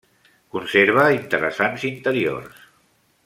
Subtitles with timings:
[0.55, 2.67] Conserva interessants interiors.